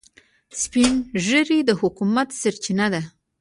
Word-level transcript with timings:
سپین 0.61 0.93
ږیری 1.25 1.59
د 1.65 1.69
حکمت 1.81 2.29
سرچینه 2.41 2.87
ده 2.93 3.01